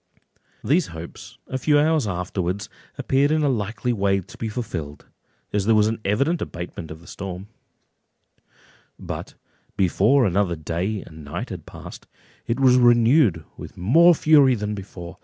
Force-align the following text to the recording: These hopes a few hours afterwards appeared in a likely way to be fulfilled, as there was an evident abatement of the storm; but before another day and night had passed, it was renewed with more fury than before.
These 0.63 0.87
hopes 0.87 1.37
a 1.45 1.59
few 1.59 1.77
hours 1.77 2.07
afterwards 2.07 2.69
appeared 2.97 3.29
in 3.29 3.43
a 3.43 3.49
likely 3.49 3.93
way 3.93 4.19
to 4.21 4.35
be 4.35 4.49
fulfilled, 4.49 5.05
as 5.53 5.65
there 5.67 5.75
was 5.75 5.85
an 5.85 5.99
evident 6.03 6.41
abatement 6.41 6.89
of 6.89 7.01
the 7.01 7.05
storm; 7.05 7.49
but 8.97 9.35
before 9.77 10.25
another 10.25 10.55
day 10.55 11.03
and 11.03 11.23
night 11.23 11.49
had 11.51 11.67
passed, 11.67 12.07
it 12.47 12.59
was 12.59 12.77
renewed 12.77 13.45
with 13.57 13.77
more 13.77 14.15
fury 14.15 14.55
than 14.55 14.73
before. 14.73 15.19